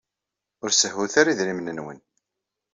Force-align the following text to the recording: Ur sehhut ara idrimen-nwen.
Ur 0.63 0.69
sehhut 0.73 1.13
ara 1.21 1.31
idrimen-nwen. 1.33 1.99